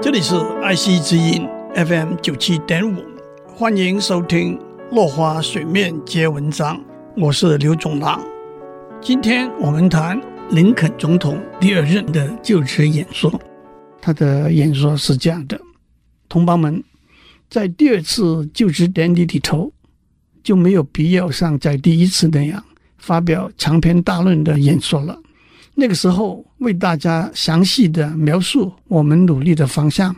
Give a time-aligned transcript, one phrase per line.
[0.00, 3.02] 这里是爱惜之音 FM 九七点五，
[3.48, 4.56] 欢迎收听
[4.94, 6.76] 《落花水面皆文章》，
[7.16, 8.22] 我是刘总郎。
[9.00, 13.28] 今天我们谈林肯总统第二任的就职演说。
[14.00, 15.60] 他的演说是这样的：
[16.28, 16.82] 同胞们，
[17.50, 19.72] 在第二次就职典礼里头，
[20.44, 22.64] 就没有必要像在第一次那样
[22.98, 25.18] 发表长篇大论的演说了。
[25.80, 30.12] 那个时候，为大家详细的描述我们努力的方向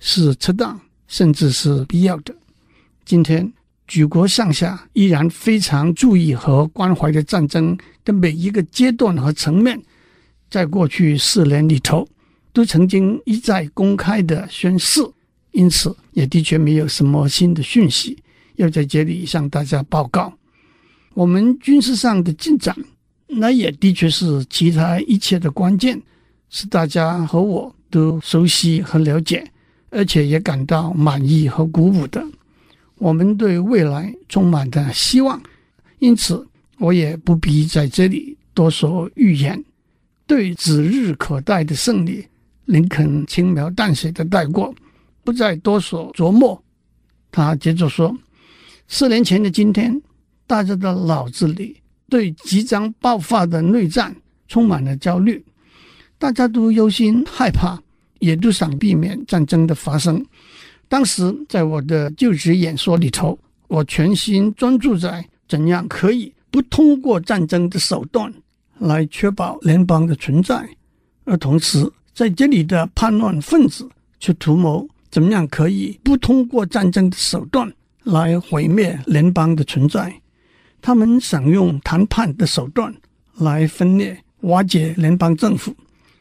[0.00, 0.76] 是恰当，
[1.06, 2.34] 甚至是必要的。
[3.04, 3.48] 今天，
[3.86, 9.80] 举国上下依然非常注意和关怀的战争的每一个阶段和层面，
[10.50, 12.04] 在过去四年里头，
[12.52, 15.00] 都曾经一再公开的宣示，
[15.52, 18.18] 因此也的确没有什么新的讯息
[18.56, 20.36] 要在这里向大家报告。
[21.14, 22.76] 我们军事上的进展。
[23.36, 26.00] 那也的确是其他一切的关键，
[26.50, 29.44] 是大家和我都熟悉和了解，
[29.90, 32.24] 而且也感到满意和鼓舞的。
[32.98, 35.42] 我们对未来充满的希望，
[35.98, 36.46] 因此
[36.78, 39.62] 我也不必在这里多说预言。
[40.26, 42.26] 对指日可待的胜利，
[42.64, 44.74] 林肯轻描淡写的带过，
[45.22, 46.62] 不再多所琢磨。
[47.30, 48.16] 他接着说
[48.88, 50.00] ：“四年前的今天，
[50.46, 51.76] 大家的脑子里。”
[52.08, 54.14] 对即将爆发的内战
[54.48, 55.44] 充满了焦虑，
[56.18, 57.78] 大家都忧心害怕，
[58.18, 60.24] 也都想避免战争的发生。
[60.88, 63.38] 当时在我的就职演说里头，
[63.68, 68.32] 我全心专注在怎样可以不通过战争的手段
[68.78, 70.68] 来确保联邦的存在，
[71.24, 73.88] 而同时在这里的叛乱分子
[74.20, 77.72] 却图谋怎样可以不通过战争的手段
[78.04, 80.14] 来毁灭联邦的存在。
[80.86, 82.94] 他们想用谈判的手段
[83.38, 85.74] 来分裂、瓦解联邦政府，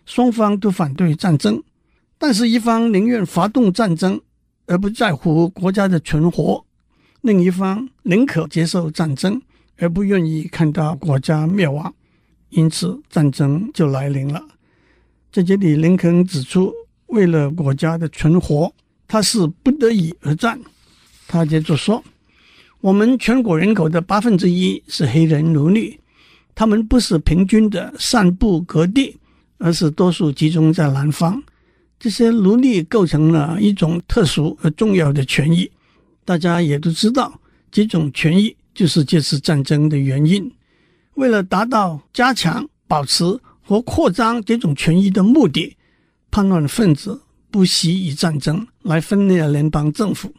[0.05, 1.61] 双方都反对战争，
[2.17, 4.21] 但是一方宁愿发动战争
[4.65, 6.63] 而不在乎国家的存活，
[7.19, 9.41] 另一方宁可接受战争
[9.75, 11.93] 而不愿意看到国家灭亡，
[12.47, 14.41] 因此战争就来临了。
[15.29, 16.71] 在这里，林肯指出，
[17.07, 18.73] 为了国家的存活，
[19.09, 20.57] 他是不得已而战。
[21.27, 22.01] 他接着说。
[22.83, 25.97] 我们全国人口的八分之一是黑人奴隶，
[26.53, 29.17] 他们不是平均的散布各地，
[29.57, 31.41] 而是多数集中在南方。
[31.97, 35.71] 这些奴隶构成了一种特殊而重要的权益，
[36.25, 37.39] 大家也都知道，
[37.71, 40.51] 这种权益就是这次战争的原因。
[41.13, 43.23] 为了达到加强、保持
[43.61, 45.77] 和扩张这种权益的目的，
[46.29, 50.33] 叛乱分子不惜以战争来分裂联邦政府。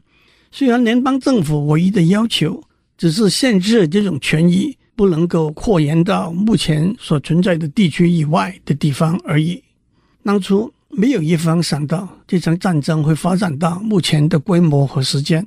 [0.57, 2.63] 虽然联邦政府唯一的要求
[2.97, 9.61] 只是限制这种权益不能够扩延到目前所存在的地区以外的地方而已。
[10.23, 15.45] 当初没有一方想到这场战争会发展到目前的规模和时间，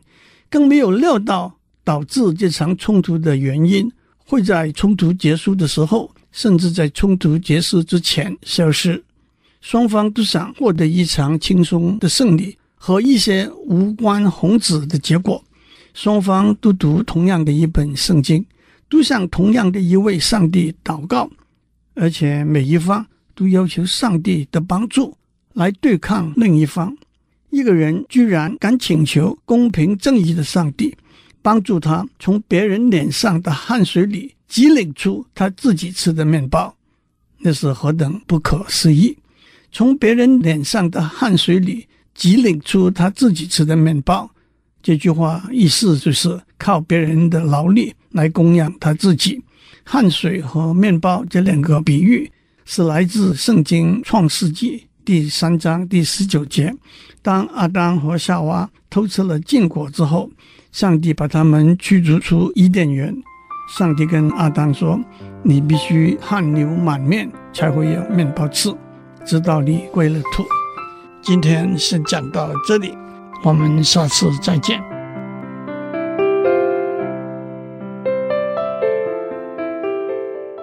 [0.49, 9.01] 更没有料到导致这场冲突的原因会在冲突结束的时候，甚至在冲突结束之前消失。
[9.61, 12.57] 双方都想获得一场轻松的胜利。
[12.87, 15.43] 和一些无关宏旨的结果，
[15.93, 18.45] 双方都读同样的一本圣经，
[18.87, 21.29] 都向同样的一位上帝祷告，
[21.95, 23.05] 而且每一方
[23.35, 25.13] 都要求上帝的帮助
[25.51, 26.95] 来对抗另一方。
[27.49, 30.95] 一个人居然敢请求公平正义的上帝
[31.41, 36.73] 帮助他从别人脸上的汗水里挤领出他自己吃的面包，
[37.39, 39.17] 那是何等不可思议！
[39.73, 41.85] 从别人脸上的汗水里。
[42.17, 44.29] 挤领出他自己吃的面包，
[44.81, 49.41] 这句话意思就是靠别人的劳力来供养他自己。
[49.83, 52.29] 汗水和面包这两个比喻
[52.65, 56.75] 是来自圣经创世纪第三章第十九节。
[57.21, 60.29] 当阿当和夏娃偷吃了禁果之后，
[60.71, 63.15] 上帝把他们驱逐出伊甸园。
[63.77, 64.99] 上帝跟阿当说
[65.43, 68.73] ：“你必须汗流满面才会有面包吃，
[69.25, 70.43] 直到你归了土。”
[71.27, 72.97] 今天先讲到这里，
[73.43, 74.81] 我们下次再见。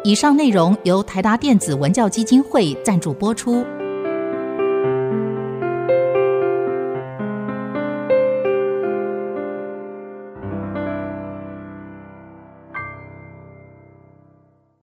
[0.03, 3.63] 以上内容由台达电子文教基金会赞助播出。